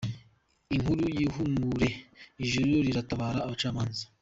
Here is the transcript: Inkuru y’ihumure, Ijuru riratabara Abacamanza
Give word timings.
Inkuru 0.75 1.03
y’ihumure, 1.15 1.89
Ijuru 2.43 2.71
riratabara 2.87 3.39
Abacamanza 3.41 4.03